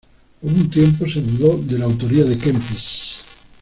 Por 0.41 0.51
un 0.51 0.67
tiempo 0.67 1.05
se 1.07 1.21
dudó 1.21 1.59
de 1.59 1.77
la 1.77 1.85
autoría 1.85 2.23
de 2.23 2.35
Kempis. 2.35 3.19